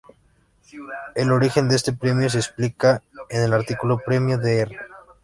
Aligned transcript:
El 1.13 1.31
origen 1.31 1.69
de 1.69 1.75
este 1.75 1.93
premio 1.93 2.27
se 2.27 2.39
explica 2.39 3.03
en 3.29 3.41
el 3.43 3.53
artículo 3.53 3.99
Premio 4.03 4.39
"Dr. 4.39 4.71